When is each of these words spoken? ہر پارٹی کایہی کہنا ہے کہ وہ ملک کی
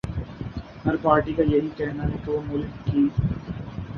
ہر 0.85 0.95
پارٹی 1.01 1.33
کایہی 1.33 1.67
کہنا 1.77 2.03
ہے 2.03 2.17
کہ 2.25 2.31
وہ 2.31 2.41
ملک 2.45 2.85
کی 2.85 3.07